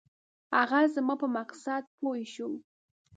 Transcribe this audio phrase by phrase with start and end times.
[0.57, 2.49] هغه زما په مقصد پوی شو.